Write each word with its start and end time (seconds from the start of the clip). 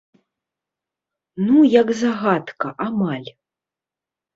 Ну 1.51 1.57
як 1.75 1.95
загадка, 2.03 2.67
амаль. 2.91 3.29